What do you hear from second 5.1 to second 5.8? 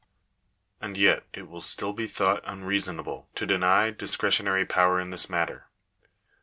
this matter.